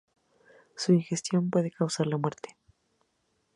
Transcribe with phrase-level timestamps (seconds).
[0.75, 2.57] Su ingestión puede causar la muerte.